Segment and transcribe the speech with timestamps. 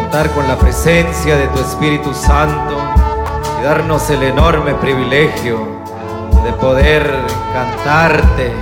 [0.00, 2.76] contar con la presencia de tu Espíritu Santo
[3.58, 5.58] y darnos el enorme privilegio
[6.44, 7.02] de poder
[7.52, 8.52] cantarte,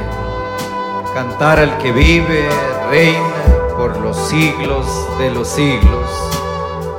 [1.12, 2.48] cantar al que vive,
[2.90, 3.20] reina
[3.76, 4.86] por los siglos
[5.18, 6.08] de los siglos.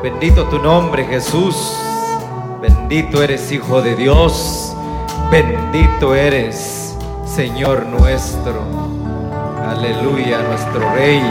[0.04, 1.76] Bendito tu nombre Jesús,
[2.62, 4.76] bendito eres Hijo de Dios,
[5.32, 6.96] bendito eres
[7.26, 8.62] Señor nuestro.
[9.68, 11.24] Aleluya, nuestro Rey.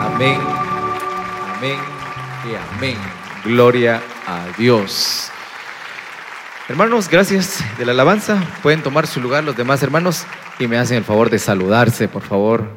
[0.00, 0.38] Amén,
[1.62, 1.78] amén
[2.50, 2.96] y amén.
[3.44, 5.30] Gloria a Dios.
[6.68, 8.42] Hermanos, gracias de la alabanza.
[8.64, 10.24] Pueden tomar su lugar los demás hermanos
[10.58, 12.68] y me hacen el favor de saludarse, por favor.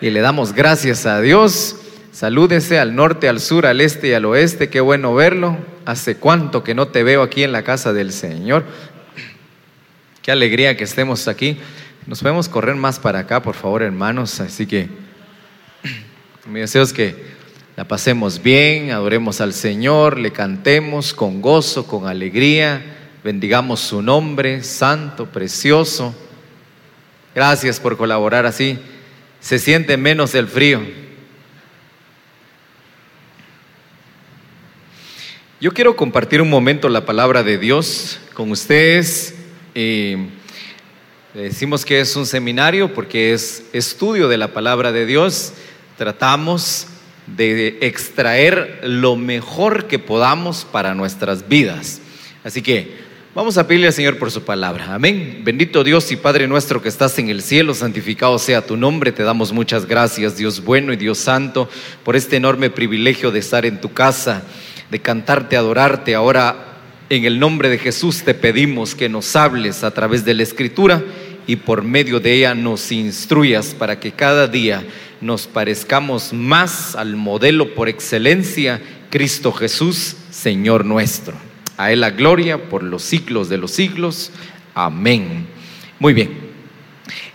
[0.00, 1.76] Y le damos gracias a Dios.
[2.12, 4.70] Salúdese al norte, al sur, al este y al oeste.
[4.70, 5.58] Qué bueno verlo.
[5.84, 8.64] Hace cuánto que no te veo aquí en la casa del Señor.
[10.22, 11.58] Qué alegría que estemos aquí.
[12.06, 14.40] Nos podemos correr más para acá, por favor, hermanos.
[14.40, 14.88] Así que
[16.46, 17.41] mi deseo es que
[17.74, 22.84] la pasemos bien, adoremos al Señor, le cantemos con gozo, con alegría,
[23.24, 26.14] bendigamos su nombre, santo, precioso.
[27.34, 28.78] Gracias por colaborar así.
[29.40, 30.82] Se siente menos el frío.
[35.58, 39.34] Yo quiero compartir un momento la palabra de Dios con ustedes.
[39.74, 40.28] Eh,
[41.32, 45.54] decimos que es un seminario porque es estudio de la palabra de Dios.
[45.96, 46.88] Tratamos
[47.26, 52.00] de extraer lo mejor que podamos para nuestras vidas.
[52.44, 52.96] Así que
[53.34, 54.94] vamos a pedirle al Señor por su palabra.
[54.94, 55.42] Amén.
[55.44, 59.12] Bendito Dios y Padre nuestro que estás en el cielo, santificado sea tu nombre.
[59.12, 61.68] Te damos muchas gracias, Dios bueno y Dios santo,
[62.04, 64.42] por este enorme privilegio de estar en tu casa,
[64.90, 66.14] de cantarte, adorarte.
[66.14, 66.72] Ahora,
[67.08, 71.02] en el nombre de Jesús, te pedimos que nos hables a través de la Escritura
[71.46, 74.82] y por medio de ella nos instruyas para que cada día
[75.22, 81.34] nos parezcamos más al modelo por excelencia, Cristo Jesús, Señor nuestro.
[81.76, 84.32] A Él la gloria por los siglos de los siglos.
[84.74, 85.46] Amén.
[86.00, 86.52] Muy bien.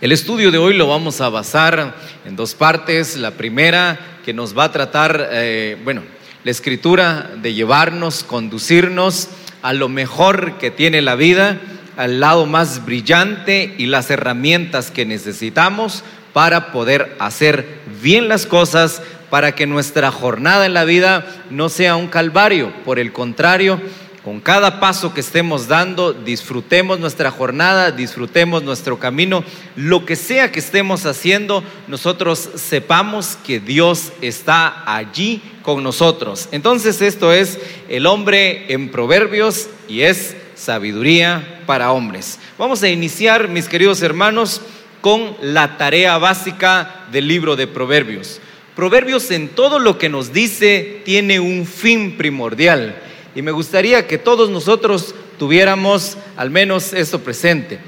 [0.02, 1.96] El estudio de hoy lo vamos a basar
[2.26, 3.16] en dos partes.
[3.16, 6.02] La primera que nos va a tratar, eh, bueno,
[6.44, 9.28] la escritura de llevarnos, conducirnos
[9.62, 11.58] a lo mejor que tiene la vida,
[11.96, 16.04] al lado más brillante y las herramientas que necesitamos
[16.38, 21.96] para poder hacer bien las cosas, para que nuestra jornada en la vida no sea
[21.96, 22.72] un calvario.
[22.84, 23.80] Por el contrario,
[24.22, 29.42] con cada paso que estemos dando, disfrutemos nuestra jornada, disfrutemos nuestro camino,
[29.74, 36.48] lo que sea que estemos haciendo, nosotros sepamos que Dios está allí con nosotros.
[36.52, 42.38] Entonces esto es el hombre en proverbios y es sabiduría para hombres.
[42.58, 44.62] Vamos a iniciar, mis queridos hermanos,
[45.00, 48.40] con la tarea básica del libro de Proverbios.
[48.74, 52.96] Proverbios en todo lo que nos dice tiene un fin primordial
[53.34, 57.80] y me gustaría que todos nosotros tuviéramos al menos eso presente.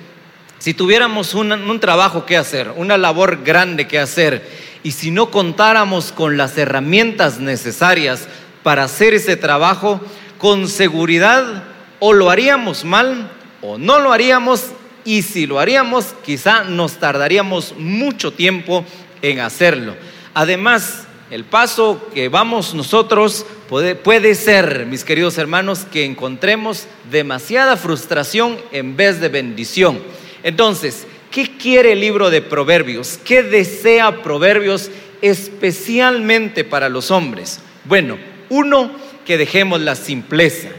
[0.59, 4.47] Si tuviéramos un, un trabajo que hacer, una labor grande que hacer
[4.83, 8.27] y si no contáramos con las herramientas necesarias
[8.63, 10.01] para hacer ese trabajo,
[10.39, 11.65] con seguridad
[11.99, 13.31] o lo haríamos mal
[13.63, 14.73] o no lo haríamos
[15.05, 18.85] y si lo haríamos, quizá nos tardaríamos mucho tiempo
[19.23, 19.95] en hacerlo.
[20.35, 27.77] Además, el paso que vamos nosotros puede, puede, ser, mis queridos hermanos, que encontremos demasiada
[27.77, 30.01] frustración en vez de bendición.
[30.43, 33.19] Entonces, ¿qué quiere el libro de Proverbios?
[33.25, 34.91] ¿Qué desea Proverbios
[35.23, 37.61] especialmente para los hombres?
[37.85, 38.19] Bueno,
[38.49, 38.91] uno,
[39.25, 40.71] que dejemos la simpleza,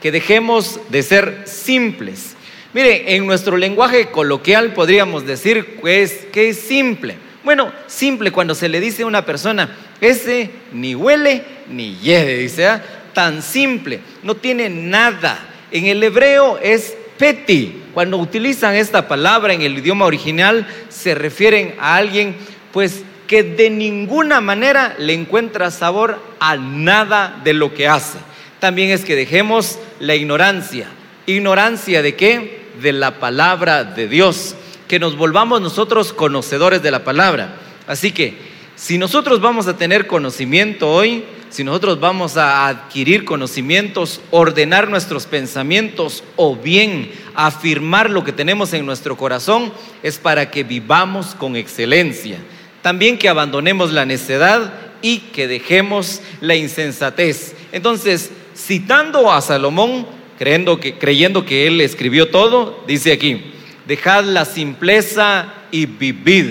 [0.00, 2.36] que dejemos de ser simples
[2.74, 7.16] Mire, en nuestro lenguaje coloquial podríamos decir que es, que es simple.
[7.42, 12.66] Bueno, simple cuando se le dice a una persona, ese ni huele ni hiede, dice,
[12.66, 12.82] ¿ah?
[13.14, 15.38] tan simple, no tiene nada.
[15.70, 17.84] En el hebreo es peti.
[17.94, 22.36] Cuando utilizan esta palabra en el idioma original, se refieren a alguien,
[22.72, 28.18] pues, que de ninguna manera le encuentra sabor a nada de lo que hace.
[28.60, 30.88] También es que dejemos la ignorancia.
[31.26, 32.57] ¿Ignorancia de qué?
[32.80, 34.54] De la palabra de Dios.
[34.86, 37.56] Que nos volvamos nosotros conocedores de la palabra.
[37.86, 38.36] Así que,
[38.76, 45.26] si nosotros vamos a tener conocimiento hoy, si nosotros vamos a adquirir conocimientos, ordenar nuestros
[45.26, 49.72] pensamientos o bien afirmar lo que tenemos en nuestro corazón,
[50.02, 52.38] es para que vivamos con excelencia.
[52.82, 54.72] También que abandonemos la necedad
[55.02, 57.54] y que dejemos la insensatez.
[57.72, 60.06] Entonces, citando a Salomón,
[60.38, 63.52] creyendo que, creyendo que Él escribió todo, dice aquí,
[63.86, 66.46] dejad la simpleza y vivid.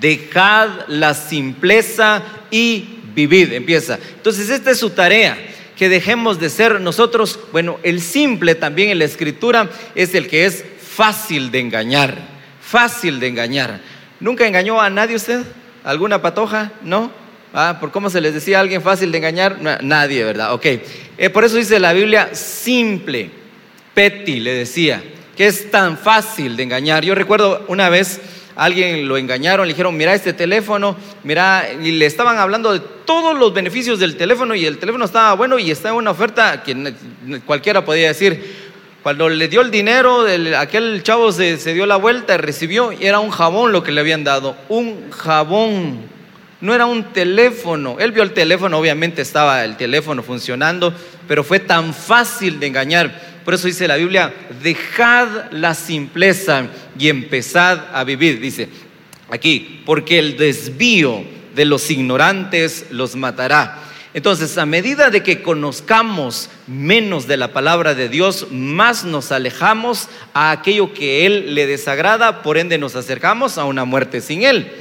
[0.00, 3.98] Dejad la simpleza y vivid, empieza.
[4.16, 5.38] Entonces esta es su tarea,
[5.76, 10.46] que dejemos de ser nosotros, bueno, el simple también en la escritura es el que
[10.46, 12.18] es fácil de engañar,
[12.60, 13.80] fácil de engañar.
[14.20, 15.42] ¿Nunca engañó a nadie usted?
[15.84, 16.72] ¿Alguna patoja?
[16.82, 17.10] ¿No?
[17.52, 19.58] Ah, ¿Por cómo se les decía a alguien fácil de engañar?
[19.82, 20.54] nadie, ¿verdad?
[20.54, 20.66] Ok.
[21.18, 23.30] Eh, por eso dice la Biblia simple,
[23.92, 25.02] petty, le decía,
[25.36, 27.04] que es tan fácil de engañar.
[27.04, 28.20] Yo recuerdo una vez
[28.54, 33.36] alguien lo engañaron, le dijeron, mira este teléfono, mira, y le estaban hablando de todos
[33.36, 36.94] los beneficios del teléfono y el teléfono estaba bueno y estaba en una oferta que
[37.46, 38.70] cualquiera podía decir.
[39.02, 40.26] Cuando le dio el dinero,
[40.58, 43.92] aquel chavo se, se dio la vuelta y recibió, y era un jabón lo que
[43.92, 46.19] le habían dado, un jabón.
[46.60, 47.96] No era un teléfono.
[47.98, 50.94] Él vio el teléfono, obviamente estaba el teléfono funcionando,
[51.26, 53.40] pero fue tan fácil de engañar.
[53.44, 56.66] Por eso dice la Biblia, dejad la simpleza
[56.98, 58.40] y empezad a vivir.
[58.40, 58.68] Dice
[59.30, 61.24] aquí, porque el desvío
[61.54, 63.78] de los ignorantes los matará.
[64.12, 70.08] Entonces, a medida de que conozcamos menos de la palabra de Dios, más nos alejamos
[70.34, 74.72] a aquello que Él le desagrada, por ende nos acercamos a una muerte sin Él.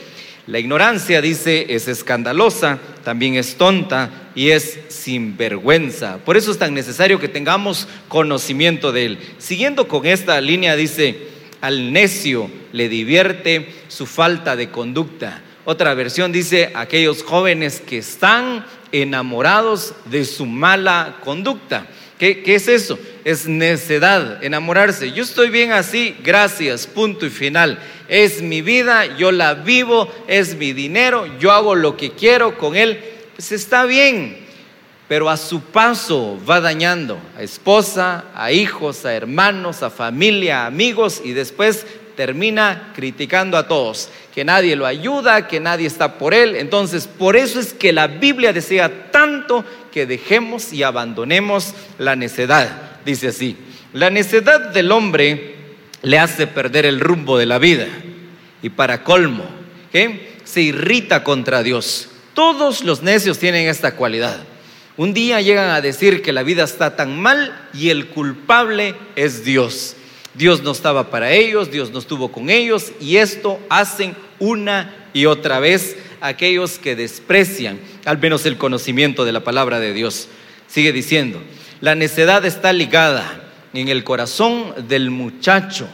[0.50, 6.18] La ignorancia, dice, es escandalosa, también es tonta y es sinvergüenza.
[6.26, 9.20] Por eso es tan necesario que tengamos conocimiento de él.
[9.38, 11.28] Siguiendo con esta línea, dice,
[11.62, 15.44] al necio le divierte su falta de conducta.
[15.66, 21.86] Otra versión dice, aquellos jóvenes que están enamorados de su mala conducta.
[22.20, 23.00] ¿Qué, es eso?
[23.24, 25.14] Es necedad, enamorarse.
[25.14, 27.80] Yo estoy bien así, gracias, punto y final.
[28.10, 32.76] Es mi vida, yo la vivo, es mi dinero, yo hago lo que quiero con
[32.76, 33.00] él.
[33.38, 34.38] Pues está bien,
[35.08, 40.66] pero a su paso va dañando a esposa, a hijos, a hermanos, a familia, a
[40.66, 41.86] amigos y después
[42.20, 46.58] termina criticando a todos, que nadie lo ayuda, que nadie está por él.
[46.58, 53.00] Entonces, por eso es que la Biblia desea tanto que dejemos y abandonemos la necedad.
[53.06, 53.56] Dice así,
[53.94, 55.56] la necedad del hombre
[56.02, 57.88] le hace perder el rumbo de la vida
[58.62, 59.46] y para colmo,
[60.44, 62.10] se irrita contra Dios.
[62.34, 64.44] Todos los necios tienen esta cualidad.
[64.98, 69.46] Un día llegan a decir que la vida está tan mal y el culpable es
[69.46, 69.96] Dios.
[70.34, 75.26] Dios no estaba para ellos, Dios no estuvo con ellos y esto hacen una y
[75.26, 80.28] otra vez aquellos que desprecian al menos el conocimiento de la palabra de Dios.
[80.68, 81.42] Sigue diciendo,
[81.82, 83.44] la necedad está ligada
[83.74, 85.88] en el corazón del muchacho.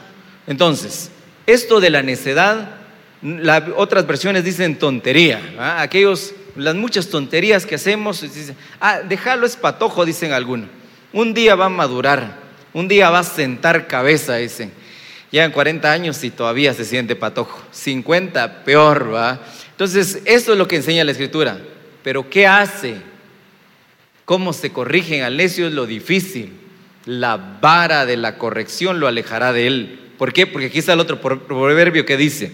[0.47, 1.11] Entonces,
[1.47, 2.77] esto de la necedad,
[3.75, 5.41] otras versiones dicen tontería.
[5.79, 10.69] Aquellos, las muchas tonterías que hacemos, dicen, ah, déjalo es patojo, dicen algunos.
[11.13, 12.44] Un día va a madurar
[12.75, 14.69] un día va a sentar cabeza, dicen.
[15.31, 17.63] Llegan 40 años y todavía se siente patojo.
[17.71, 19.39] 50, peor, ¿va?
[19.71, 21.57] Entonces, eso es lo que enseña la Escritura.
[22.03, 22.97] Pero, ¿qué hace?
[24.25, 25.67] ¿Cómo se corrigen al necio?
[25.67, 26.51] Es lo difícil.
[27.05, 29.99] La vara de la corrección lo alejará de él.
[30.17, 30.45] ¿Por qué?
[30.45, 32.51] Porque aquí está el otro proverbio que dice,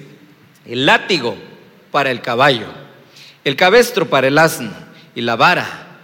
[0.68, 1.36] el látigo
[1.90, 2.68] para el caballo,
[3.44, 4.72] el cabestro para el asno
[5.16, 5.98] y la vara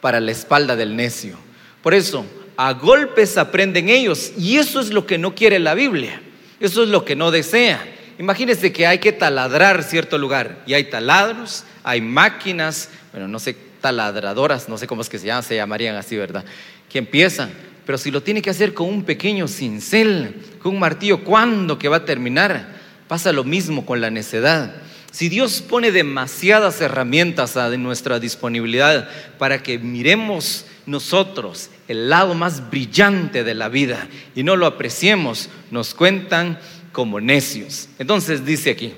[0.00, 1.36] para la espalda del necio.
[1.82, 2.24] Por eso,
[2.56, 4.32] a golpes aprenden ellos.
[4.38, 6.20] Y eso es lo que no quiere la Biblia.
[6.60, 7.86] Eso es lo que no desea.
[8.18, 13.56] Imagínense que hay que taladrar cierto lugar y hay taladros, hay máquinas, bueno, no sé,
[13.80, 16.44] taladradoras, no sé cómo es que se llaman, se llamarían así, ¿verdad?
[16.88, 17.50] Que empiezan.
[17.84, 21.88] Pero si lo tiene que hacer con un pequeño cincel, con un martillo, ¿cuándo que
[21.88, 22.74] va a terminar?
[23.06, 24.74] Pasa lo mismo con la necedad.
[25.12, 29.08] Si Dios pone demasiadas herramientas a nuestra disponibilidad
[29.38, 35.48] para que miremos nosotros el lado más brillante de la vida y no lo apreciemos,
[35.70, 36.58] nos cuentan
[36.92, 37.88] como necios.
[37.98, 38.94] Entonces dice aquí,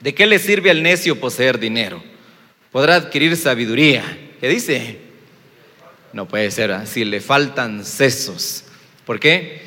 [0.00, 2.02] ¿de qué le sirve al necio poseer dinero?
[2.70, 4.04] Podrá adquirir sabiduría.
[4.40, 4.98] ¿Qué dice?
[6.12, 8.64] No puede ser así, le faltan sesos.
[9.04, 9.66] ¿Por qué?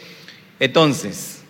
[0.60, 1.42] Entonces,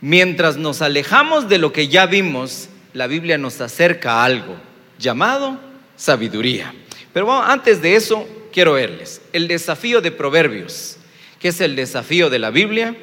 [0.00, 4.56] mientras nos alejamos de lo que ya vimos, la Biblia nos acerca a algo
[4.98, 5.60] llamado
[5.96, 6.74] sabiduría.
[7.12, 9.20] Pero antes de eso, quiero verles.
[9.32, 10.96] El desafío de Proverbios,
[11.38, 12.96] que es el desafío de la Biblia,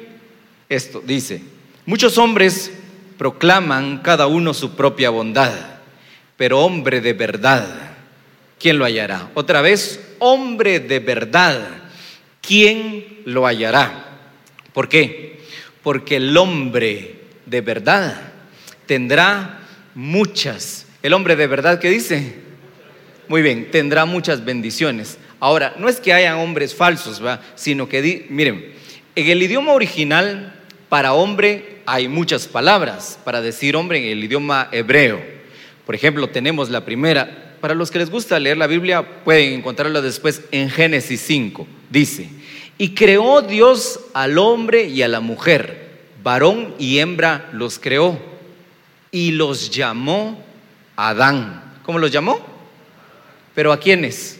[0.68, 1.42] esto dice,
[1.84, 2.72] muchos hombres
[3.18, 5.52] proclaman cada uno su propia bondad,
[6.36, 7.66] pero hombre de verdad,
[8.58, 9.30] ¿quién lo hallará?
[9.34, 11.60] Otra vez, hombre de verdad,
[12.40, 14.18] ¿quién lo hallará?
[14.72, 15.40] ¿Por qué?
[15.82, 18.32] Porque el hombre de verdad
[18.86, 19.60] tendrá
[19.94, 20.86] muchas.
[21.02, 22.34] El hombre de verdad, ¿qué dice?
[23.28, 25.18] Muy bien, tendrá muchas bendiciones.
[25.40, 27.20] Ahora, no es que hayan hombres falsos,
[27.54, 28.72] sino que, miren,
[29.14, 30.54] en el idioma original,
[30.88, 35.20] para hombre hay muchas palabras para decir hombre en el idioma hebreo.
[35.84, 40.00] Por ejemplo, tenemos la primera, para los que les gusta leer la Biblia, pueden encontrarla
[40.00, 41.66] después en Génesis 5.
[41.90, 42.28] Dice,
[42.78, 45.86] y creó Dios al hombre y a la mujer,
[46.22, 48.18] varón y hembra los creó,
[49.10, 50.42] y los llamó
[50.96, 51.62] Adán.
[51.84, 52.44] ¿Cómo los llamó?
[53.54, 54.35] ¿Pero a quiénes?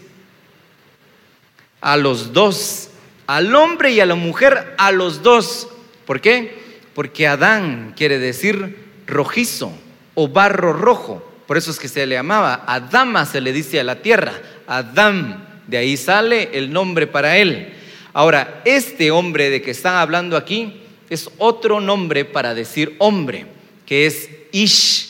[1.80, 2.90] A los dos,
[3.26, 5.68] al hombre y a la mujer, a los dos.
[6.04, 6.59] ¿Por qué?
[6.95, 9.73] Porque Adán quiere decir rojizo
[10.14, 11.23] o barro rojo.
[11.47, 14.33] Por eso es que se le llamaba Adama, se le dice a la tierra.
[14.66, 17.73] Adán, de ahí sale el nombre para él.
[18.12, 20.80] Ahora, este hombre de que están hablando aquí
[21.11, 23.47] es otro nombre para decir hombre,
[23.85, 25.09] que es Ish.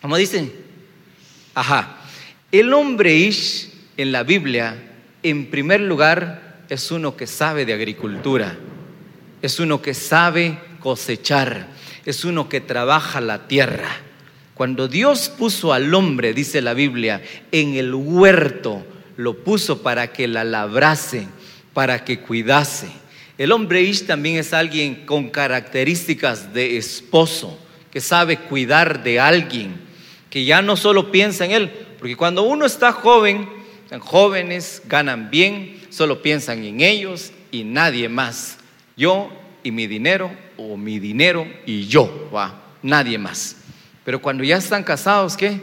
[0.00, 0.52] ¿Cómo dicen?
[1.54, 1.98] Ajá.
[2.52, 4.76] El hombre Ish en la Biblia,
[5.30, 8.56] en primer lugar, es uno que sabe de agricultura,
[9.42, 11.66] es uno que sabe cosechar,
[12.04, 13.88] es uno que trabaja la tierra.
[14.54, 20.28] Cuando Dios puso al hombre, dice la Biblia, en el huerto, lo puso para que
[20.28, 21.26] la labrase,
[21.74, 22.88] para que cuidase.
[23.36, 27.58] El hombre Ish también es alguien con características de esposo,
[27.90, 29.74] que sabe cuidar de alguien,
[30.30, 33.55] que ya no solo piensa en él, porque cuando uno está joven,
[33.86, 38.58] están jóvenes, ganan bien, solo piensan en ellos y nadie más.
[38.96, 39.30] Yo
[39.62, 43.58] y mi dinero, o mi dinero y yo, va, nadie más.
[44.04, 45.60] Pero cuando ya están casados, ¿qué?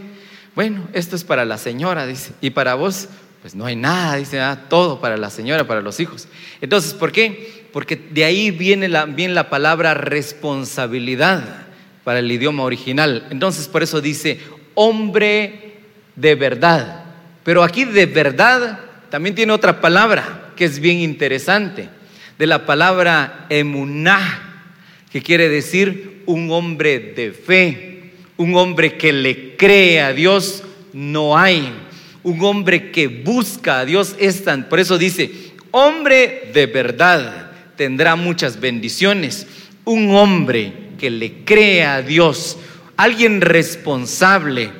[0.56, 3.10] Bueno, esto es para la señora, dice, y para vos,
[3.42, 6.30] pues no hay nada, dice, ah, todo para la señora, para los hijos.
[6.62, 7.68] Entonces, ¿por qué?
[7.74, 11.44] Porque de ahí viene la, viene la palabra responsabilidad
[12.06, 13.28] para el idioma original.
[13.32, 14.40] Entonces, por eso dice
[14.76, 15.82] hombre
[16.16, 17.03] de verdad.
[17.44, 21.90] Pero aquí de verdad también tiene otra palabra que es bien interesante,
[22.38, 24.66] de la palabra emuná,
[25.12, 31.38] que quiere decir un hombre de fe, un hombre que le cree a Dios, no
[31.38, 31.72] hay.
[32.24, 38.16] Un hombre que busca a Dios es tan, por eso dice, hombre de verdad tendrá
[38.16, 39.46] muchas bendiciones.
[39.86, 42.58] Un hombre que le cree a Dios,
[42.96, 44.72] alguien responsable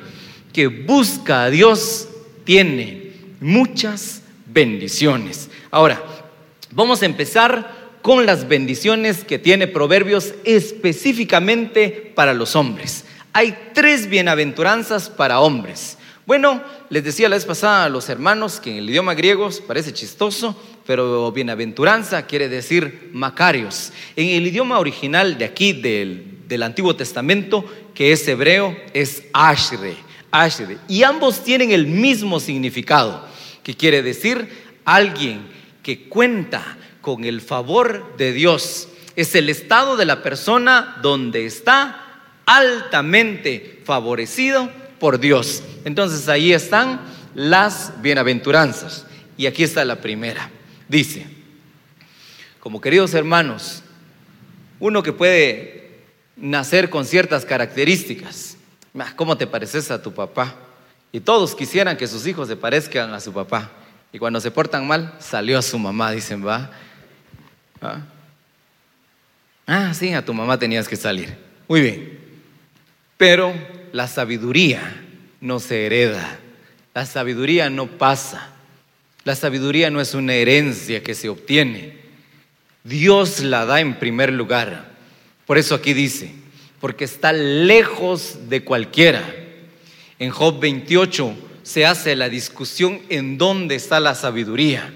[0.52, 2.08] que busca a Dios,
[2.44, 5.50] tiene muchas bendiciones.
[5.70, 6.02] Ahora,
[6.70, 13.04] vamos a empezar con las bendiciones que tiene Proverbios específicamente para los hombres.
[13.32, 15.98] Hay tres bienaventuranzas para hombres.
[16.26, 19.92] Bueno, les decía la vez pasada a los hermanos que en el idioma griego parece
[19.92, 23.92] chistoso, pero bienaventuranza quiere decir macarios.
[24.16, 29.96] En el idioma original de aquí, del, Antiguo Testamento, que es hebreo, es ashre,
[30.88, 33.24] Y ambos tienen el mismo significado,
[33.62, 34.48] que quiere decir
[34.84, 35.46] alguien
[35.82, 38.88] que cuenta con el favor de Dios.
[39.14, 45.62] Es el estado de la persona donde está altamente favorecido por Dios.
[45.84, 47.00] Entonces ahí están
[47.34, 49.06] las bienaventuranzas.
[49.36, 50.50] Y aquí está la primera.
[50.88, 51.26] Dice,
[52.60, 53.82] como queridos hermanos,
[54.80, 56.00] uno que puede
[56.36, 58.53] nacer con ciertas características.
[59.16, 60.54] ¿Cómo te pareces a tu papá?
[61.12, 63.70] Y todos quisieran que sus hijos se parezcan a su papá.
[64.12, 66.70] Y cuando se portan mal, salió a su mamá, dicen, va.
[67.80, 68.00] ¿Ah?
[69.66, 71.36] ah, sí, a tu mamá tenías que salir.
[71.68, 72.18] Muy bien.
[73.16, 73.52] Pero
[73.92, 75.04] la sabiduría
[75.40, 76.38] no se hereda.
[76.94, 78.50] La sabiduría no pasa.
[79.24, 81.98] La sabiduría no es una herencia que se obtiene.
[82.84, 84.92] Dios la da en primer lugar.
[85.46, 86.34] Por eso aquí dice,
[86.84, 89.24] porque está lejos de cualquiera.
[90.18, 94.92] En Job 28 se hace la discusión en dónde está la sabiduría.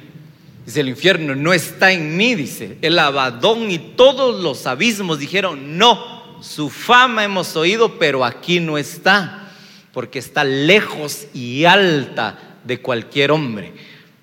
[0.67, 2.77] Dice el infierno, no está en mí, dice.
[2.83, 8.77] El abadón y todos los abismos dijeron, no, su fama hemos oído, pero aquí no
[8.77, 9.51] está,
[9.95, 13.73] porque está lejos y alta de cualquier hombre.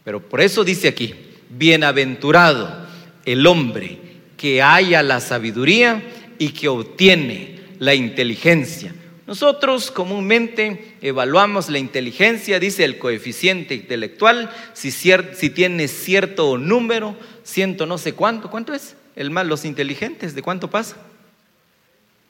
[0.03, 1.15] Pero por eso dice aquí,
[1.49, 2.85] bienaventurado
[3.25, 3.97] el hombre
[4.37, 6.03] que haya la sabiduría
[6.37, 8.93] y que obtiene la inteligencia.
[9.27, 17.85] Nosotros comúnmente evaluamos la inteligencia, dice el coeficiente intelectual, si, si tiene cierto número, ciento
[17.85, 18.95] no sé cuánto, ¿cuánto es?
[19.15, 20.97] El más, los inteligentes, ¿de cuánto pasa?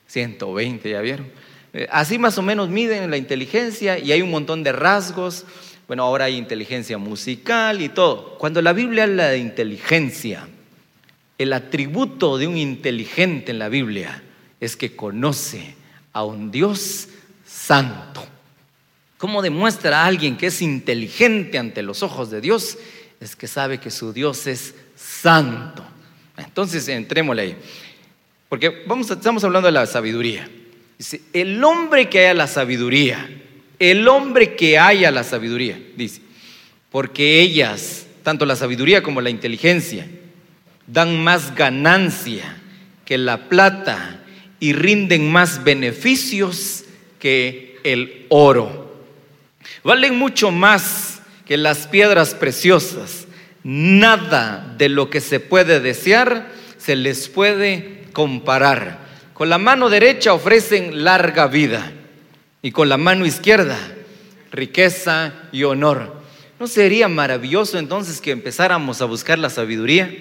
[0.08, 1.28] 120, ya vieron.
[1.74, 5.46] Eh, así más o menos miden la inteligencia y hay un montón de rasgos
[5.88, 8.38] bueno, ahora hay inteligencia musical y todo.
[8.40, 10.48] Cuando la Biblia habla de inteligencia,
[11.38, 14.24] el atributo de un inteligente en la Biblia
[14.66, 15.76] es que conoce
[16.14, 17.08] a un Dios
[17.46, 18.26] santo.
[19.18, 22.78] ¿Cómo demuestra a alguien que es inteligente ante los ojos de Dios?
[23.20, 25.86] Es que sabe que su Dios es santo.
[26.38, 27.58] Entonces, entrémosle ahí.
[28.50, 30.50] Porque vamos, estamos hablando de la sabiduría.
[30.98, 33.30] Dice, el hombre que haya la sabiduría
[33.80, 36.22] el hombre que haya la sabiduría, dice,
[36.92, 40.08] porque ellas, tanto la sabiduría como la inteligencia,
[40.88, 42.58] dan más ganancia
[43.04, 44.24] que la plata
[44.60, 46.86] y rinden más beneficios
[47.20, 48.94] que el oro.
[49.84, 53.28] Valen mucho más que las piedras preciosas.
[53.64, 59.00] Nada de lo que se puede desear se les puede comparar.
[59.34, 61.92] Con la mano derecha ofrecen larga vida
[62.62, 63.78] y con la mano izquierda
[64.56, 66.14] riqueza y honor.
[66.60, 70.12] ¿No sería maravilloso entonces que empezáramos a buscar la sabiduría?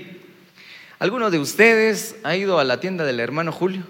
[0.99, 3.85] ¿Alguno de ustedes ha ido a la tienda del hermano Julio?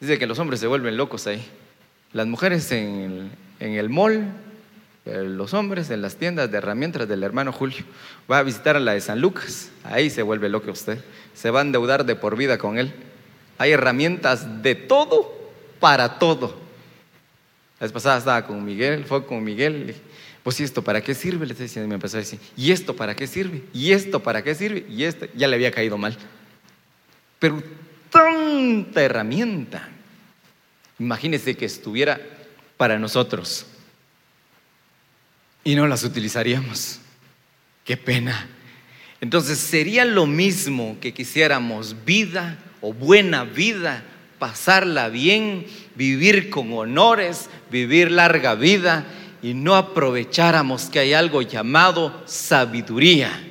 [0.00, 1.44] Dice que los hombres se vuelven locos ahí.
[2.12, 4.26] Las mujeres en el, en el mall,
[5.04, 7.84] los hombres en las tiendas de herramientas del hermano Julio.
[8.30, 10.98] Va a visitar a la de San Lucas, ahí se vuelve loco usted.
[11.34, 12.92] Se va a endeudar de por vida con él.
[13.58, 15.32] Hay herramientas de todo
[15.80, 16.56] para todo.
[17.78, 19.94] La vez pasada estaba con Miguel, fue con Miguel.
[20.42, 21.46] Pues, ¿y esto para qué sirve?
[21.46, 23.64] Le decía, me empezó a decir, ¿y esto para qué sirve?
[23.72, 24.86] ¿Y esto para qué sirve?
[24.88, 26.16] Y esto, ya le había caído mal.
[27.38, 27.62] Pero
[28.10, 29.88] tanta herramienta.
[30.98, 32.20] Imagínese que estuviera
[32.76, 33.66] para nosotros
[35.64, 37.00] y no las utilizaríamos.
[37.84, 38.48] Qué pena.
[39.20, 44.04] Entonces sería lo mismo que quisiéramos vida o buena vida,
[44.38, 49.06] pasarla bien, vivir con honores, vivir larga vida
[49.42, 53.45] y no aprovecháramos que hay algo llamado sabiduría.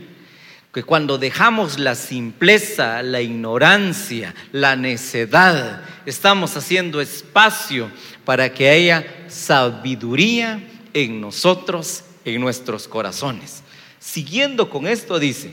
[0.75, 7.89] Que cuando dejamos la simpleza, la ignorancia, la necedad, estamos haciendo espacio
[8.25, 10.61] para que haya sabiduría
[10.93, 13.63] en nosotros, en nuestros corazones.
[13.99, 15.51] Siguiendo con esto dice,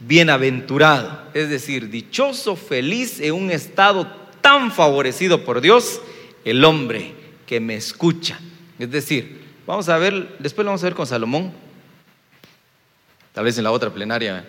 [0.00, 4.06] bienaventurado, es decir, dichoso, feliz en un estado
[4.42, 6.02] tan favorecido por Dios,
[6.44, 7.14] el hombre
[7.46, 8.38] que me escucha.
[8.78, 11.54] Es decir, vamos a ver, después lo vamos a ver con Salomón,
[13.32, 14.44] tal vez en la otra plenaria.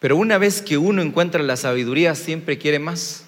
[0.00, 3.24] Pero una vez que uno encuentra la sabiduría, siempre quiere más.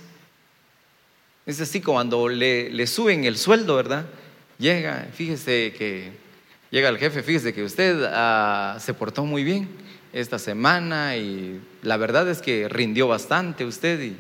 [1.47, 4.07] Es así como cuando le, le suben el sueldo, ¿verdad?
[4.59, 6.13] Llega, fíjese que
[6.71, 9.69] llega el jefe, fíjese que usted ah, se portó muy bien
[10.13, 14.17] esta semana y la verdad es que rindió bastante usted y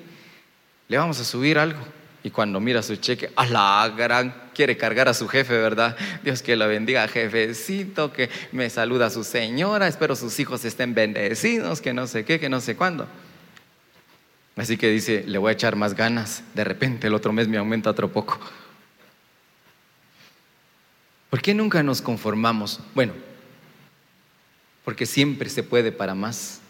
[0.88, 1.80] le vamos a subir algo.
[2.24, 5.94] Y cuando mira su cheque, a la gran, quiere cargar a su jefe, ¿verdad?
[6.22, 10.94] Dios que lo bendiga, jefecito, que me saluda a su señora, espero sus hijos estén
[10.94, 13.06] bendecidos, que no sé qué, que no sé cuándo.
[14.56, 17.58] Así que dice, le voy a echar más ganas, de repente el otro mes me
[17.58, 18.40] aumenta otro poco.
[21.28, 22.80] ¿Por qué nunca nos conformamos?
[22.94, 23.12] Bueno,
[24.82, 26.60] porque siempre se puede para más.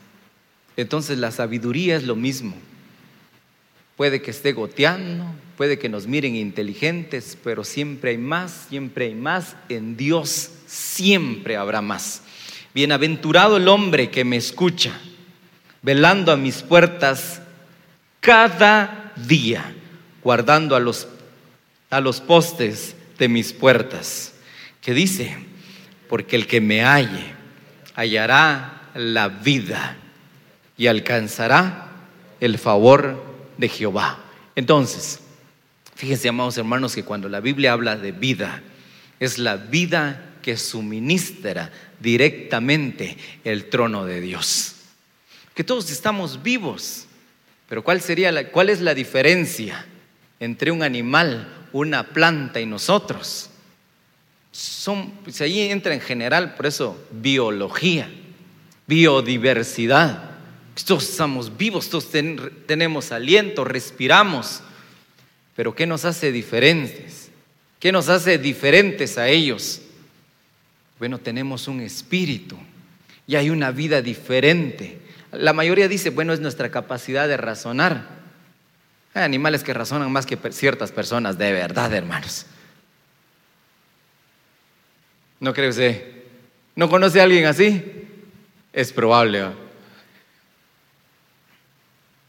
[0.77, 2.57] Entonces la sabiduría es lo mismo.
[3.97, 5.25] Puede que esté goteando,
[5.57, 9.57] puede que nos miren inteligentes, pero siempre hay más, siempre hay más.
[9.69, 12.23] En Dios siempre habrá más.
[12.75, 14.99] Bienaventurado el hombre que me escucha,
[15.83, 17.41] velando a mis puertas
[18.19, 19.75] cada día,
[20.25, 21.07] guardando a los,
[21.91, 24.35] a los postes de mis puertas
[24.81, 25.37] que dice,
[26.09, 27.33] porque el que me halle
[27.95, 29.97] hallará la vida
[30.77, 31.93] y alcanzará
[32.41, 34.19] el favor de Jehová.
[34.57, 35.21] Entonces,
[35.95, 38.63] fíjense, amados hermanos, que cuando la Biblia habla de vida,
[39.21, 44.75] es la vida que suministra directamente el trono de Dios.
[45.55, 47.07] Que todos estamos vivos,
[47.69, 49.87] pero ¿cuál sería la, cuál es la diferencia
[50.41, 53.51] entre un animal, una planta y nosotros?
[54.55, 58.09] son, pues ahí entra en general, por eso, biología,
[58.87, 60.31] biodiversidad.
[60.83, 62.09] Todos estamos vivos, todos
[62.67, 64.61] tenemos aliento, respiramos.
[65.55, 67.31] Pero ¿qué nos hace diferentes?
[67.79, 69.83] ¿Qué nos hace diferentes a ellos?
[70.99, 72.57] Bueno, tenemos un espíritu
[73.27, 74.99] y hay una vida diferente.
[75.33, 78.09] La mayoría dice, bueno, es nuestra capacidad de razonar.
[79.15, 82.47] Hay animales que razonan más que ciertas personas, de verdad, hermanos.
[85.41, 86.03] ¿No cree usted?
[86.75, 87.83] ¿No conoce a alguien así?
[88.73, 89.64] Es probable.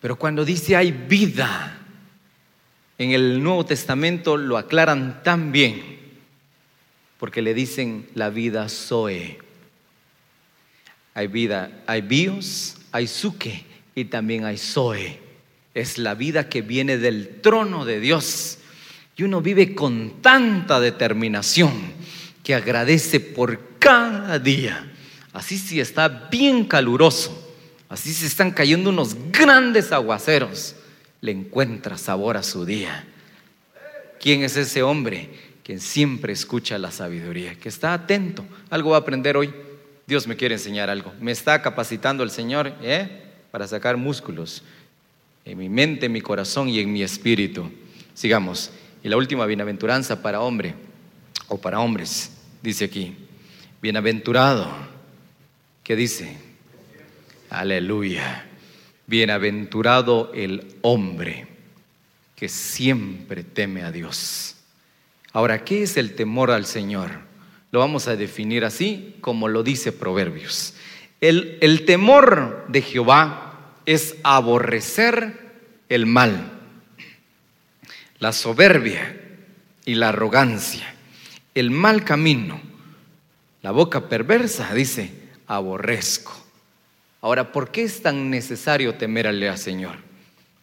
[0.05, 1.79] Pero cuando dice hay vida,
[2.99, 5.81] en el Nuevo Testamento lo aclaran tan bien,
[7.17, 9.39] porque le dicen la vida Zoe.
[11.15, 13.65] Hay vida, hay bios, hay suke
[13.95, 15.19] y también hay Zoe.
[15.73, 18.59] Es la vida que viene del trono de Dios.
[19.17, 21.73] Y uno vive con tanta determinación
[22.43, 24.87] que agradece por cada día.
[25.33, 27.44] Así si está bien caluroso,
[27.89, 30.75] así si están cayendo unos grandes aguaceros,
[31.21, 33.05] le encuentra sabor a su día.
[34.19, 35.29] ¿Quién es ese hombre?
[35.63, 38.45] Quien siempre escucha la sabiduría, que está atento.
[38.69, 39.53] Algo va a aprender hoy.
[40.07, 41.13] Dios me quiere enseñar algo.
[41.19, 43.23] Me está capacitando el Señor ¿eh?
[43.51, 44.63] para sacar músculos
[45.43, 47.71] en mi mente, en mi corazón y en mi espíritu.
[48.13, 48.71] Sigamos.
[49.03, 50.73] Y la última bienaventuranza para hombre
[51.47, 53.15] o para hombres, dice aquí.
[53.81, 54.67] Bienaventurado.
[55.83, 56.44] ¿Qué dice?
[57.49, 58.45] Aleluya.
[59.07, 61.47] Bienaventurado el hombre
[62.35, 64.55] que siempre teme a Dios.
[65.31, 67.11] Ahora, ¿qué es el temor al Señor?
[67.71, 70.73] Lo vamos a definir así como lo dice Proverbios.
[71.21, 75.53] El, el temor de Jehová es aborrecer
[75.89, 76.51] el mal,
[78.19, 79.21] la soberbia
[79.85, 80.95] y la arrogancia,
[81.53, 82.59] el mal camino,
[83.61, 85.11] la boca perversa, dice,
[85.47, 86.44] aborrezco.
[87.25, 89.95] Ahora, ¿por qué es tan necesario temer al Señor?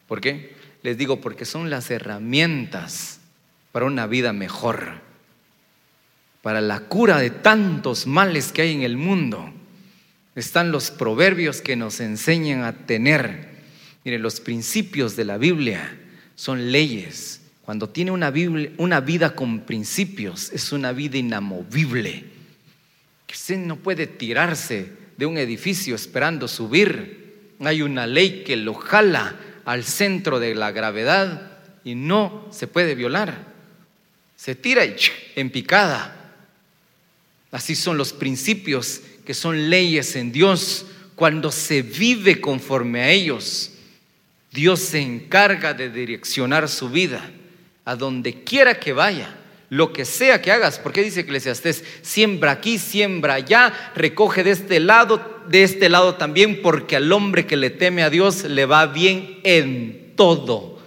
[0.06, 0.54] ¿Por qué?
[0.84, 3.18] Les digo, porque son las herramientas
[3.72, 5.00] para una vida mejor,
[6.40, 9.52] para la cura de tantos males que hay en el mundo.
[10.36, 13.50] Están los proverbios que nos enseñan a tener
[14.04, 15.98] Miren, los principios de la Biblia
[16.36, 17.40] son leyes.
[17.64, 18.32] Cuando tiene una,
[18.78, 22.24] una vida con principios, es una vida inamovible.
[23.26, 27.54] Que usted no puede tirarse de un edificio esperando subir.
[27.60, 32.94] Hay una ley que lo jala al centro de la gravedad y no se puede
[32.94, 33.52] violar.
[34.36, 34.96] Se tira y
[35.36, 36.34] en picada.
[37.50, 43.72] Así son los principios que son leyes en Dios cuando se vive conforme a ellos
[44.52, 47.30] Dios se encarga de direccionar su vida
[47.84, 49.34] a donde quiera que vaya,
[49.72, 54.80] lo que sea que hagas, porque dice Eclesiastés, siembra aquí, siembra allá, recoge de este
[54.80, 58.84] lado, de este lado también, porque al hombre que le teme a Dios le va
[58.84, 60.78] bien en todo.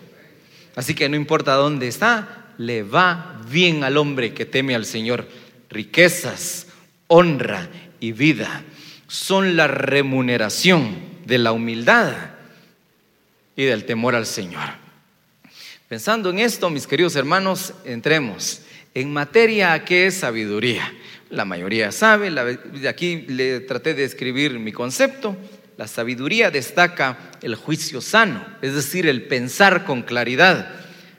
[0.75, 5.27] Así que no importa dónde está, le va bien al hombre que teme al Señor.
[5.71, 6.67] Riquezas,
[7.07, 7.67] honra
[7.99, 8.63] y vida
[9.07, 10.95] son la remuneración
[11.25, 12.13] de la humildad
[13.55, 14.85] y del temor al Señor.
[15.89, 18.61] Pensando en esto, mis queridos hermanos, entremos
[18.95, 20.91] en materia a qué es sabiduría.
[21.29, 25.37] La mayoría sabe, de aquí le traté de escribir mi concepto.
[25.77, 30.73] La sabiduría destaca el juicio sano, es decir, el pensar con claridad,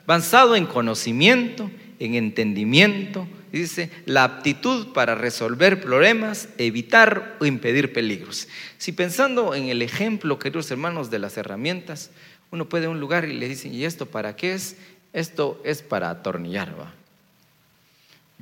[0.06, 8.48] basado en conocimiento, en entendimiento, dice, la aptitud para resolver problemas, evitar o impedir peligros.
[8.78, 12.10] Si pensando en el ejemplo, queridos hermanos, de las herramientas,
[12.50, 14.76] uno puede a un lugar y le dicen, ¿y esto para qué es?
[15.12, 16.95] Esto es para atornillar, ¿va?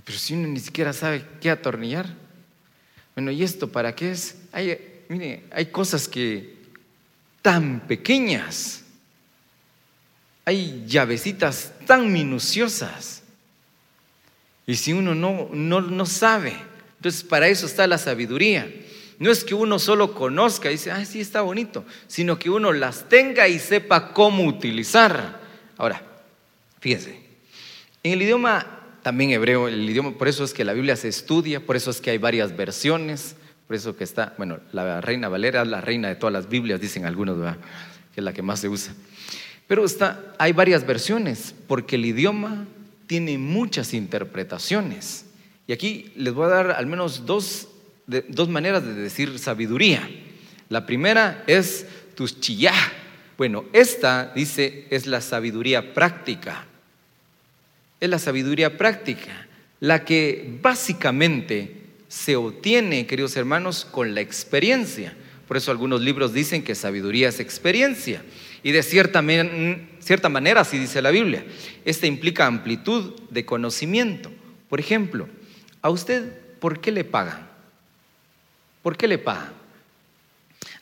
[0.03, 2.07] Pero si uno ni siquiera sabe qué atornillar,
[3.15, 4.37] bueno, ¿y esto para qué es?
[4.53, 4.79] Hay,
[5.09, 6.57] mire, hay cosas que
[7.43, 8.83] tan pequeñas,
[10.45, 13.23] hay llavecitas tan minuciosas
[14.67, 16.55] y si uno no, no, no sabe,
[16.97, 18.73] entonces para eso está la sabiduría.
[19.19, 22.73] No es que uno solo conozca y dice, ah, sí, está bonito, sino que uno
[22.73, 25.41] las tenga y sepa cómo utilizar.
[25.77, 26.03] Ahora,
[26.81, 27.21] fíjense,
[28.03, 31.61] en el idioma también hebreo, el idioma, por eso es que la Biblia se estudia,
[31.61, 33.37] por eso es que hay varias versiones,
[33.67, 36.81] por eso que está, bueno, la reina Valera es la reina de todas las Biblias,
[36.81, 37.37] dicen algunos,
[38.15, 38.95] que es la que más se usa.
[39.67, 42.67] Pero está, hay varias versiones, porque el idioma
[43.07, 45.27] tiene muchas interpretaciones.
[45.67, 47.69] Y aquí les voy a dar al menos dos,
[48.07, 50.09] dos maneras de decir sabiduría.
[50.71, 52.73] La primera es tuschiyah.
[53.37, 56.69] Bueno, esta dice es la sabiduría práctica.
[58.05, 59.47] Es la sabiduría práctica,
[59.81, 61.75] la que básicamente
[62.07, 65.17] se obtiene, queridos hermanos, con la experiencia.
[65.49, 68.23] Por eso algunos libros dicen que sabiduría es experiencia.
[68.63, 69.25] Y de cierta,
[70.01, 71.47] cierta manera, así dice la Biblia,
[71.87, 74.31] esta implica amplitud de conocimiento.
[74.69, 75.27] Por ejemplo,
[75.81, 77.49] ¿a usted por qué le pagan?
[78.83, 79.55] ¿Por qué le pagan?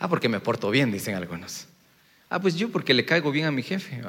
[0.00, 1.68] Ah, porque me porto bien, dicen algunos.
[2.28, 4.02] Ah, pues yo porque le caigo bien a mi jefe.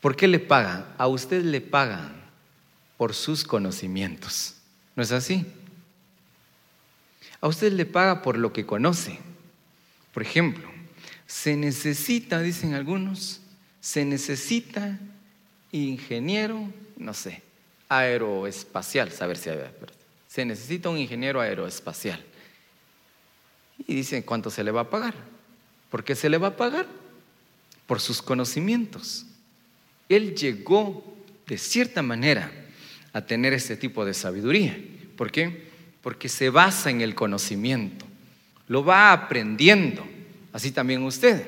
[0.00, 0.86] ¿Por qué le pagan?
[0.98, 2.12] A usted le pagan
[2.96, 4.54] por sus conocimientos.
[4.96, 5.46] ¿No es así?
[7.40, 9.18] A usted le paga por lo que conoce.
[10.12, 10.68] Por ejemplo,
[11.26, 13.40] se necesita, dicen algunos,
[13.80, 14.98] se necesita
[15.72, 17.42] ingeniero, no sé,
[17.88, 19.58] aeroespacial, saber si hay,
[20.28, 22.22] se necesita un ingeniero aeroespacial.
[23.86, 25.14] Y dicen, ¿cuánto se le va a pagar?
[25.90, 26.86] ¿Por qué se le va a pagar?
[27.86, 29.26] Por sus conocimientos.
[30.10, 31.04] Él llegó
[31.46, 32.50] de cierta manera
[33.12, 34.76] a tener este tipo de sabiduría.
[35.16, 35.70] ¿Por qué?
[36.02, 38.04] Porque se basa en el conocimiento.
[38.66, 40.04] Lo va aprendiendo.
[40.52, 41.46] Así también usted.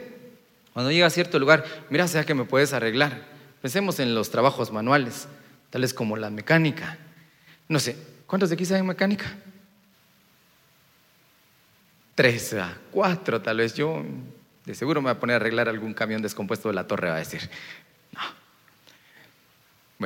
[0.72, 3.27] Cuando llega a cierto lugar, mira, sea que me puedes arreglar.
[3.61, 5.27] Pensemos en los trabajos manuales,
[5.70, 6.98] tales como la mecánica.
[7.68, 7.96] No sé,
[8.27, 9.37] ¿cuántos de aquí saben mecánica?
[12.14, 13.75] Tres, ah, cuatro tal vez.
[13.75, 14.05] Yo
[14.64, 17.16] de seguro me voy a poner a arreglar algún camión descompuesto de la torre, va
[17.16, 17.51] a decir.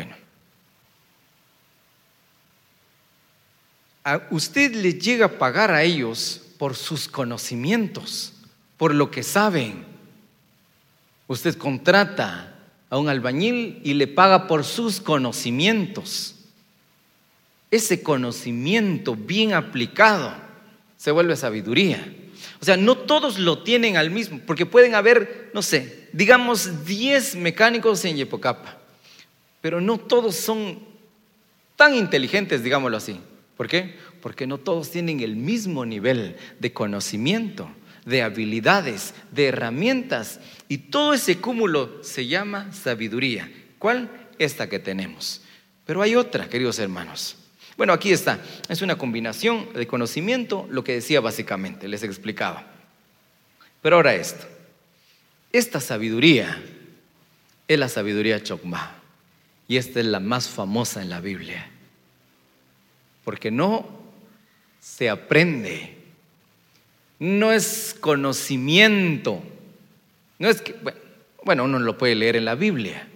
[0.04, 0.10] No.
[0.10, 0.26] Bueno.
[4.04, 8.34] A usted le llega a pagar a ellos por sus conocimientos,
[8.76, 9.84] por lo que saben.
[11.26, 12.56] Usted contrata
[12.88, 16.36] a un albañil y le paga por sus conocimientos.
[17.68, 20.32] Ese conocimiento bien aplicado
[20.96, 22.14] se vuelve sabiduría.
[22.60, 27.36] O sea, no todos lo tienen al mismo, porque pueden haber, no sé, digamos 10
[27.36, 28.78] mecánicos en Yepocapa,
[29.66, 30.78] pero no todos son
[31.74, 33.20] tan inteligentes, digámoslo así.
[33.56, 33.96] ¿Por qué?
[34.22, 37.68] Porque no todos tienen el mismo nivel de conocimiento,
[38.04, 43.50] de habilidades, de herramientas, y todo ese cúmulo se llama sabiduría.
[43.80, 44.08] ¿Cuál?
[44.38, 45.42] Esta que tenemos.
[45.84, 47.34] Pero hay otra, queridos hermanos.
[47.76, 48.38] Bueno, aquí está.
[48.68, 52.68] Es una combinación de conocimiento, lo que decía básicamente, les explicaba.
[53.82, 54.46] Pero ahora esto.
[55.50, 56.62] Esta sabiduría
[57.66, 58.95] es la sabiduría Chokmah.
[59.68, 61.68] Y esta es la más famosa en la Biblia.
[63.24, 63.88] Porque no
[64.80, 65.96] se aprende.
[67.18, 69.42] No es conocimiento.
[70.38, 70.76] No es que,
[71.44, 73.08] bueno, uno lo puede leer en la Biblia.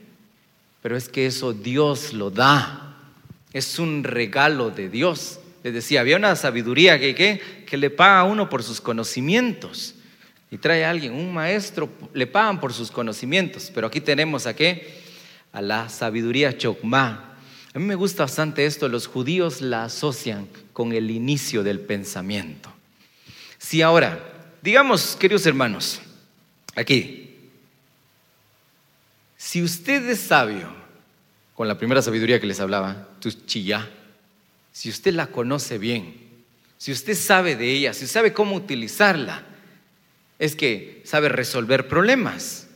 [0.83, 2.97] Pero es que eso Dios lo da.
[3.53, 5.39] Es un regalo de Dios.
[5.63, 9.95] Les decía, había una sabiduría que, que le paga a uno por sus conocimientos.
[10.51, 13.71] Y trae a alguien, un maestro, le pagan por sus conocimientos.
[13.73, 15.10] Pero aquí tenemos a qué?
[15.53, 17.37] A la sabiduría chokmah.
[17.73, 22.73] A mí me gusta bastante esto, los judíos la asocian con el inicio del pensamiento.
[23.59, 26.01] Si ahora, digamos, queridos hermanos,
[26.75, 27.37] aquí,
[29.37, 30.81] si usted es sabio,
[31.61, 33.87] con la primera sabiduría que les hablaba, tu chillá.
[34.73, 36.15] Si usted la conoce bien,
[36.79, 39.43] si usted sabe de ella, si sabe cómo utilizarla,
[40.39, 42.67] es que sabe resolver problemas,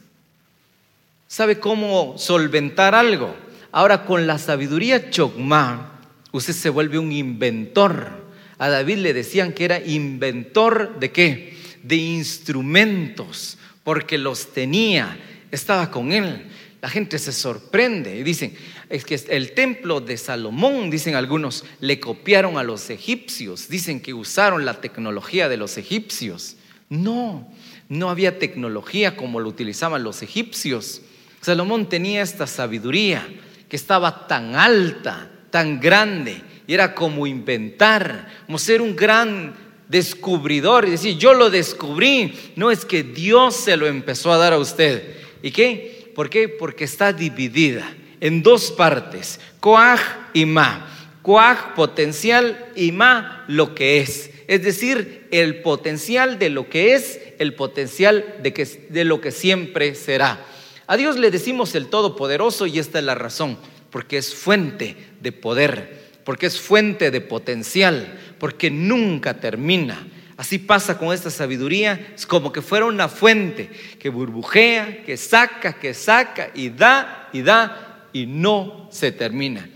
[1.34, 3.34] sabe cómo solventar algo.
[3.72, 5.98] Ahora con la sabiduría chokmah,
[6.30, 8.22] usted se vuelve un inventor.
[8.56, 11.56] A David le decían que era inventor de qué?
[11.82, 15.18] De instrumentos, porque los tenía,
[15.50, 16.46] estaba con él.
[16.80, 18.54] La gente se sorprende y dicen,
[18.88, 24.14] es que el templo de Salomón, dicen algunos, le copiaron a los egipcios, dicen que
[24.14, 26.54] usaron la tecnología de los egipcios.
[26.88, 27.52] No,
[27.88, 31.02] no había tecnología como lo utilizaban los egipcios.
[31.44, 33.28] Salomón tenía esta sabiduría
[33.68, 39.54] que estaba tan alta, tan grande, y era como inventar, como ser un gran
[39.87, 44.54] descubridor y decir, yo lo descubrí, no es que Dios se lo empezó a dar
[44.54, 45.16] a usted.
[45.42, 46.11] ¿Y qué?
[46.14, 46.48] ¿Por qué?
[46.48, 50.00] Porque está dividida en dos partes, coaj
[50.33, 50.90] y ma.
[51.20, 54.30] Coaj potencial y ma lo que es.
[54.48, 59.30] Es decir, el potencial de lo que es, el potencial de, que, de lo que
[59.30, 60.42] siempre será.
[60.86, 63.58] A Dios le decimos el Todopoderoso y esta es la razón,
[63.90, 70.06] porque es fuente de poder, porque es fuente de potencial, porque nunca termina.
[70.36, 75.74] Así pasa con esta sabiduría, es como que fuera una fuente que burbujea, que saca,
[75.78, 79.68] que saca y da y da y no se termina.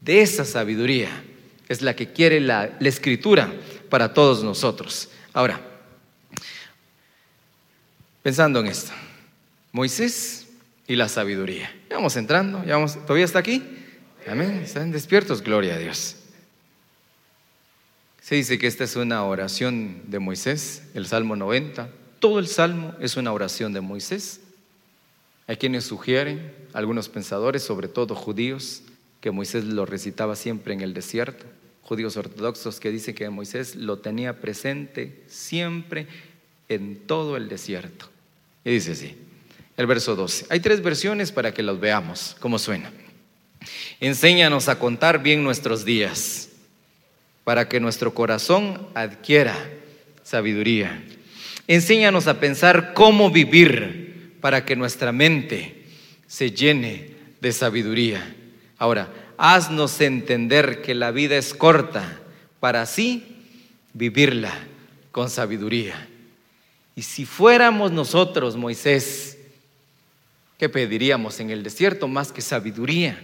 [0.00, 1.10] De esa sabiduría
[1.68, 3.52] es la que quiere la, escritura
[3.88, 5.08] para todos nosotros.
[5.32, 5.60] Ahora,
[8.22, 8.90] pensando en esto,
[9.70, 10.39] Moisés
[10.90, 11.72] y la sabiduría.
[11.88, 13.62] Ya vamos entrando, vamos, ¿todavía está aquí?
[14.26, 16.16] Amén, están despiertos, gloria a Dios.
[18.20, 21.88] Se dice que esta es una oración de Moisés, el Salmo 90.
[22.18, 24.40] Todo el Salmo es una oración de Moisés.
[25.46, 28.82] Hay quienes sugieren, algunos pensadores, sobre todo judíos,
[29.20, 31.46] que Moisés lo recitaba siempre en el desierto.
[31.82, 36.08] Judíos ortodoxos que dicen que Moisés lo tenía presente siempre
[36.68, 38.10] en todo el desierto.
[38.64, 39.16] Y dice así,
[39.80, 40.44] el verso 12.
[40.50, 42.92] Hay tres versiones para que los veamos, cómo suena.
[43.98, 46.50] Enséñanos a contar bien nuestros días
[47.44, 49.56] para que nuestro corazón adquiera
[50.22, 51.02] sabiduría.
[51.66, 55.86] Enséñanos a pensar cómo vivir para que nuestra mente
[56.26, 58.36] se llene de sabiduría.
[58.76, 62.20] Ahora, haznos entender que la vida es corta
[62.60, 63.24] para así
[63.94, 64.52] vivirla
[65.10, 66.06] con sabiduría.
[66.94, 69.38] Y si fuéramos nosotros, Moisés,
[70.60, 73.18] ¿qué pediríamos en el desierto más que sabiduría?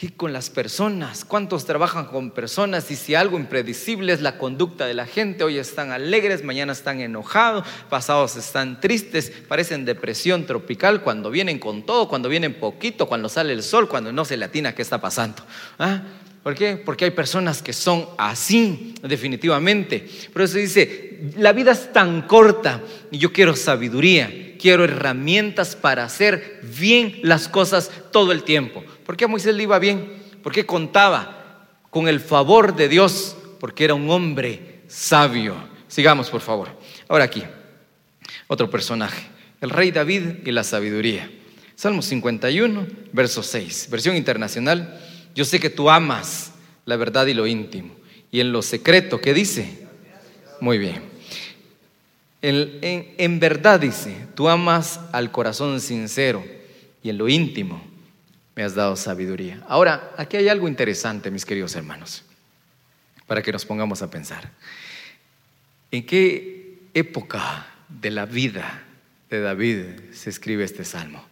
[0.00, 1.24] y con las personas.
[1.24, 2.88] ¿Cuántos trabajan con personas?
[2.92, 7.00] Y si algo impredecible es la conducta de la gente, hoy están alegres, mañana están
[7.00, 13.28] enojados, pasados están tristes, parecen depresión tropical cuando vienen con todo, cuando vienen poquito, cuando
[13.28, 15.42] sale el sol, cuando no se le atina qué está pasando.
[15.80, 16.00] ¿Ah?
[16.44, 16.76] ¿Por qué?
[16.76, 20.08] Porque hay personas que son así, definitivamente.
[20.32, 26.04] Por eso dice, la vida es tan corta y yo quiero sabiduría, quiero herramientas para
[26.04, 28.84] hacer bien las cosas todo el tiempo.
[29.06, 30.12] ¿Por qué a Moisés le iba bien?
[30.42, 35.56] Porque contaba con el favor de Dios, porque era un hombre sabio.
[35.86, 36.68] Sigamos, por favor.
[37.08, 37.42] Ahora aquí,
[38.46, 39.26] otro personaje,
[39.60, 41.30] el rey David y la sabiduría.
[41.74, 45.00] Salmo 51, verso 6, versión internacional.
[45.34, 46.52] Yo sé que tú amas
[46.84, 47.94] la verdad y lo íntimo.
[48.30, 49.86] Y en lo secreto, ¿qué dice?
[50.60, 51.17] Muy bien.
[52.40, 56.44] En, en, verdad dice, tú amas al corazón sincero
[57.02, 57.82] y en lo íntimo
[58.54, 59.64] me has dado sabiduría.
[59.68, 62.24] Ahora, aquí hay algo interesante, mis queridos hermanos,
[63.26, 64.50] para que nos pongamos a pensar.
[65.90, 68.84] ¿En qué época de la vida
[69.30, 71.24] de David se escribe este salmo?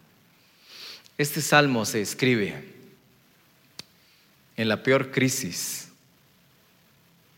[1.17, 2.63] Este salmo se escribe
[4.57, 5.87] en la peor crisis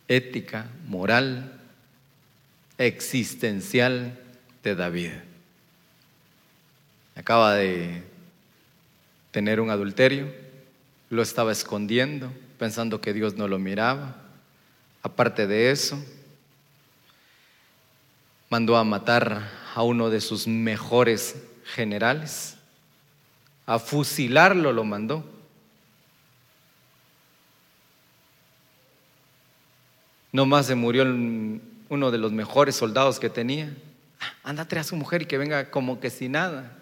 [0.07, 1.58] ética, moral,
[2.79, 4.17] existencial
[4.63, 5.11] de David.
[7.15, 8.03] Acaba de
[9.31, 10.33] tener un adulterio,
[11.09, 14.15] lo estaba escondiendo, pensando que Dios no lo miraba.
[15.03, 16.03] Aparte de eso,
[18.49, 22.55] mandó a matar a uno de sus mejores generales,
[23.65, 25.23] a fusilarlo lo mandó.
[30.31, 31.03] No más se murió
[31.89, 33.75] uno de los mejores soldados que tenía.
[34.43, 36.77] Ándate a su mujer y que venga como que sin nada.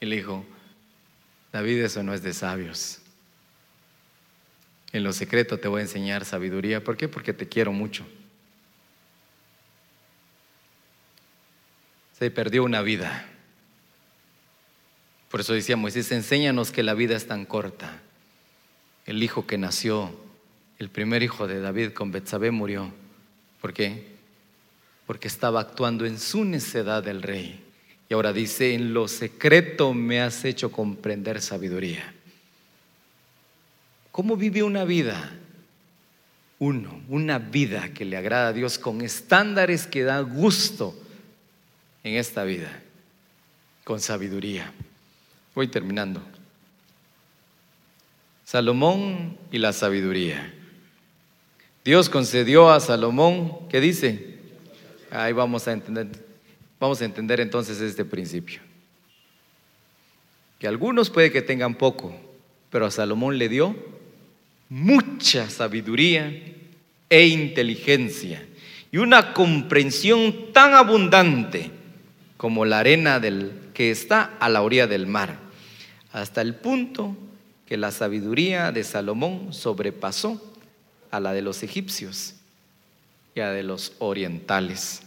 [0.00, 0.44] Y le dijo,
[1.52, 3.00] David, eso no es de sabios.
[4.92, 6.82] En lo secreto te voy a enseñar sabiduría.
[6.82, 7.08] ¿Por qué?
[7.08, 8.06] Porque te quiero mucho.
[12.18, 13.26] Se perdió una vida.
[15.30, 18.00] Por eso decía Moisés, enséñanos que la vida es tan corta.
[19.06, 20.12] El hijo que nació,
[20.80, 22.90] el primer hijo de David con Betsabé murió.
[23.60, 24.06] ¿Por qué?
[25.06, 27.62] Porque estaba actuando en su necedad del rey.
[28.08, 32.14] Y ahora dice, en lo secreto me has hecho comprender sabiduría.
[34.10, 35.36] ¿Cómo vive una vida?
[36.58, 40.98] Uno, una vida que le agrada a Dios con estándares que da gusto
[42.02, 42.80] en esta vida,
[43.84, 44.72] con sabiduría.
[45.54, 46.22] Voy terminando.
[48.46, 50.54] Salomón y la sabiduría.
[51.84, 54.38] Dios concedió a Salomón, ¿qué dice?
[55.10, 56.30] Ahí vamos a entender
[56.80, 58.62] Vamos a entender entonces este principio.
[60.58, 62.18] Que algunos puede que tengan poco,
[62.70, 63.76] pero a Salomón le dio
[64.70, 66.32] mucha sabiduría
[67.10, 68.46] e inteligencia
[68.90, 71.70] y una comprensión tan abundante
[72.38, 75.38] como la arena del, que está a la orilla del mar,
[76.12, 77.14] hasta el punto
[77.66, 80.49] que la sabiduría de Salomón sobrepasó
[81.10, 82.34] a la de los egipcios
[83.34, 85.02] y a la de los orientales.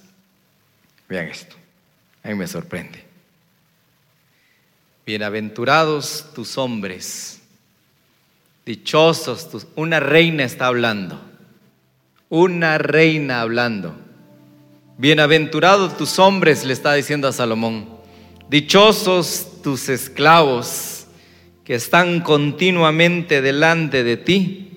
[1.07, 1.55] Vean esto.
[2.23, 3.03] A mí me sorprende.
[5.05, 7.41] Bienaventurados tus hombres,
[8.65, 9.67] dichosos tus...
[9.75, 11.21] Una reina está hablando,
[12.29, 13.97] una reina hablando.
[14.97, 17.89] Bienaventurados tus hombres, le está diciendo a Salomón.
[18.49, 21.07] Dichosos tus esclavos
[21.65, 24.72] que están continuamente delante de ti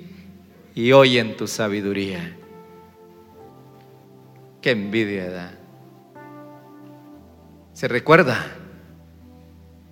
[0.77, 2.37] y oyen tu sabiduría.
[4.61, 5.59] Qué envidia da.
[7.73, 8.55] ¿Se recuerda?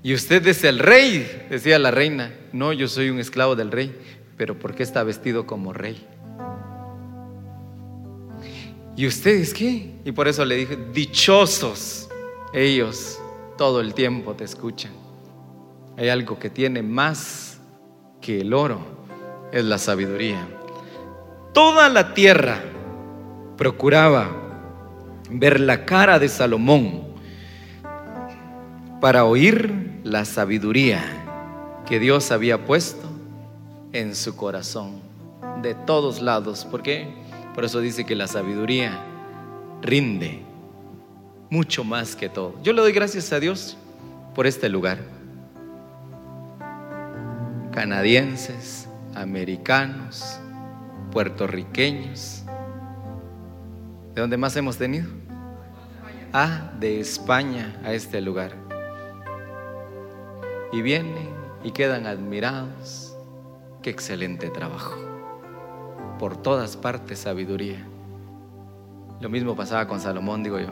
[0.02, 2.34] Y usted es el rey, decía la reina.
[2.52, 3.98] No, yo soy un esclavo del rey,
[4.36, 6.06] pero ¿por qué está vestido como rey?
[8.94, 9.94] ¿Y ustedes qué?
[10.04, 12.10] Y por eso le dije, dichosos
[12.52, 13.18] ellos
[13.56, 14.92] todo el tiempo te escuchan.
[15.96, 17.58] Hay algo que tiene más
[18.20, 18.80] que el oro,
[19.50, 20.46] es la sabiduría.
[21.54, 22.60] Toda la tierra
[23.56, 24.28] procuraba
[25.30, 27.04] ver la cara de Salomón
[29.00, 31.00] para oír la sabiduría
[31.86, 33.08] que Dios había puesto
[33.92, 35.00] en su corazón
[35.62, 36.64] de todos lados.
[36.64, 37.14] ¿Por qué?
[37.54, 38.98] Por eso dice que la sabiduría
[39.80, 40.42] rinde
[41.50, 42.56] mucho más que todo.
[42.64, 43.76] Yo le doy gracias a Dios
[44.34, 44.98] por este lugar.
[47.70, 50.40] Canadienses, americanos,
[51.14, 52.44] puertorriqueños.
[54.14, 55.08] ¿De dónde más hemos tenido?
[56.32, 58.52] Ah, de España a este lugar
[60.72, 61.30] y vienen
[61.62, 63.16] y quedan admirados.
[63.80, 64.96] Qué excelente trabajo.
[66.18, 67.86] Por todas partes sabiduría.
[69.20, 70.70] Lo mismo pasaba con Salomón, digo yo.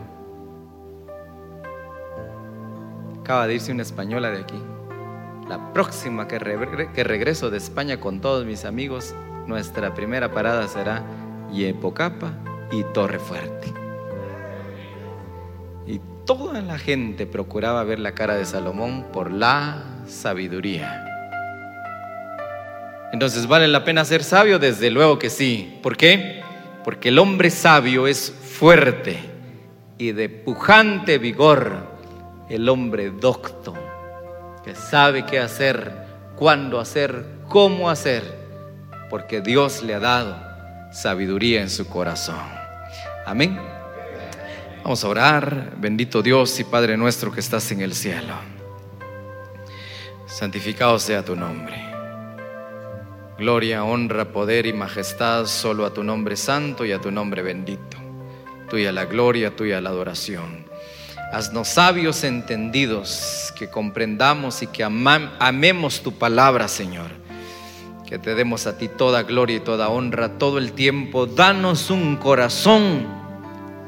[3.21, 4.61] Acaba de irse una española de aquí.
[5.49, 6.39] La próxima que,
[6.93, 9.15] que regreso de España con todos mis amigos,
[9.47, 11.03] nuestra primera parada será
[11.53, 12.33] Yepocapa
[12.71, 13.73] y Torre Fuerte.
[15.87, 21.07] Y toda la gente procuraba ver la cara de Salomón por la sabiduría.
[23.13, 24.59] Entonces, ¿vale la pena ser sabio?
[24.59, 25.79] Desde luego que sí.
[25.83, 26.41] ¿Por qué?
[26.83, 29.19] Porque el hombre sabio es fuerte
[29.99, 31.93] y de pujante vigor.
[32.49, 33.75] El hombre docto,
[34.65, 35.93] que sabe qué hacer,
[36.37, 38.42] cuándo hacer, cómo hacer,
[39.13, 40.39] porque Dios le ha dado
[40.91, 42.41] sabiduría en su corazón.
[43.27, 43.61] Amén.
[44.83, 45.75] Vamos a orar.
[45.77, 48.33] Bendito Dios y Padre nuestro que estás en el cielo.
[50.25, 51.75] Santificado sea tu nombre.
[53.37, 57.99] Gloria, honra, poder y majestad solo a tu nombre santo y a tu nombre bendito.
[58.71, 60.65] Tuya la gloria, tuya la adoración.
[61.35, 67.22] Haznos sabios entendidos, que comprendamos y que amemos tu palabra, Señor.
[68.13, 71.25] Que te demos a ti toda gloria y toda honra todo el tiempo.
[71.25, 73.07] Danos un corazón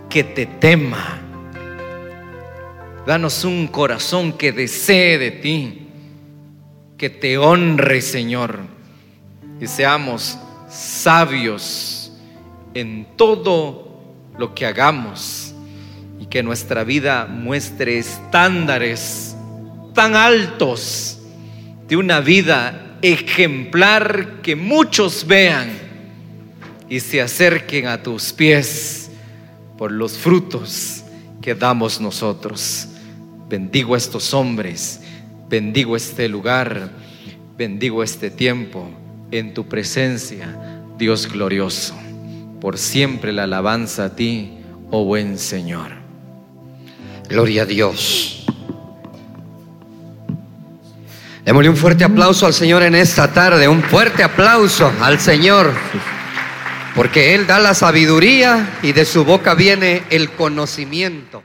[0.09, 1.21] que te tema.
[3.07, 5.89] Danos un corazón que desee de ti,
[6.97, 8.61] que te honre, Señor,
[9.61, 10.39] y seamos
[10.71, 12.11] sabios
[12.73, 14.01] en todo
[14.39, 15.55] lo que hagamos
[16.19, 19.37] y que nuestra vida muestre estándares
[19.93, 21.19] tan altos
[21.87, 25.71] de una vida ejemplar que muchos vean
[26.89, 29.11] y se acerquen a tus pies
[29.77, 31.05] por los frutos
[31.43, 32.89] que damos nosotros.
[33.47, 35.03] Bendigo a estos hombres,
[35.51, 36.93] bendigo este lugar,
[37.59, 38.89] bendigo este tiempo
[39.31, 41.95] en tu presencia, Dios glorioso.
[42.59, 45.91] Por siempre la alabanza a ti, oh buen Señor.
[47.29, 48.44] Gloria a Dios.
[51.45, 55.73] Démosle un fuerte aplauso al Señor en esta tarde, un fuerte aplauso al Señor.
[56.95, 61.43] Porque Él da la sabiduría y de su boca viene el conocimiento.